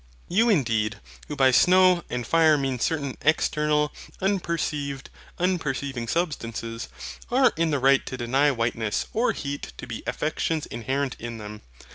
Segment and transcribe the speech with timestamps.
[0.27, 6.89] You indeed, who by SNOW and fire mean certain external, unperceived, unperceiving substances,
[7.29, 11.61] are in the right to deny whiteness or heat to be affections inherent in THEM.